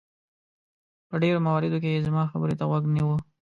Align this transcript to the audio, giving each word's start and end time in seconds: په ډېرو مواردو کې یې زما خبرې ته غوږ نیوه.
په 1.09 1.15
ډېرو 1.21 1.39
مواردو 1.45 1.81
کې 1.83 1.89
یې 1.95 2.05
زما 2.07 2.23
خبرې 2.31 2.55
ته 2.59 2.63
غوږ 2.69 2.83
نیوه. 2.95 3.17